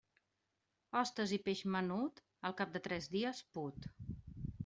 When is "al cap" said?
2.49-2.73